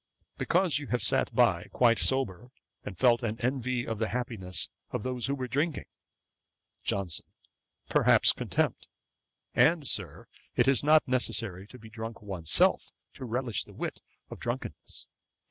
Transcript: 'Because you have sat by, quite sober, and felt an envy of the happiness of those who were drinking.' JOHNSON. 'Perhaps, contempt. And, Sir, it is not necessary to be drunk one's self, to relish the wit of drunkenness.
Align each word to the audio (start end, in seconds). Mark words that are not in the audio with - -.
'Because 0.39 0.79
you 0.79 0.87
have 0.87 1.03
sat 1.03 1.31
by, 1.31 1.65
quite 1.71 1.99
sober, 1.99 2.49
and 2.83 2.97
felt 2.97 3.21
an 3.21 3.39
envy 3.39 3.85
of 3.85 3.99
the 3.99 4.07
happiness 4.07 4.67
of 4.89 5.03
those 5.03 5.27
who 5.27 5.35
were 5.35 5.47
drinking.' 5.47 5.85
JOHNSON. 6.81 7.27
'Perhaps, 7.87 8.33
contempt. 8.33 8.87
And, 9.53 9.87
Sir, 9.87 10.25
it 10.55 10.67
is 10.67 10.83
not 10.83 11.07
necessary 11.07 11.67
to 11.67 11.77
be 11.77 11.91
drunk 11.91 12.19
one's 12.23 12.49
self, 12.49 12.87
to 13.13 13.25
relish 13.25 13.63
the 13.63 13.73
wit 13.75 14.01
of 14.31 14.39
drunkenness. 14.39 15.05